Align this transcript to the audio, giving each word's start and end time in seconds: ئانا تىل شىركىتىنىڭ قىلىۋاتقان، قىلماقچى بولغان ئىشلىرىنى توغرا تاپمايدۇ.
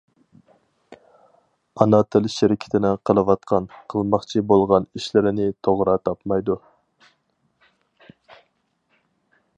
ئانا 1.83 1.99
تىل 2.15 2.29
شىركىتىنىڭ 2.35 2.97
قىلىۋاتقان، 3.09 3.69
قىلماقچى 3.95 4.43
بولغان 4.53 4.89
ئىشلىرىنى 5.01 5.47
توغرا 5.69 5.97
تاپمايدۇ. 6.09 6.57